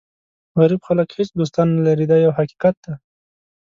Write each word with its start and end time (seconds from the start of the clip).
غریب 0.59 0.81
خلک 0.87 1.09
هېڅ 1.17 1.29
دوستان 1.39 1.67
نه 1.75 1.81
لري 1.87 2.05
دا 2.11 2.17
یو 2.25 2.31
حقیقت 2.39 2.75
دی. 2.83 2.93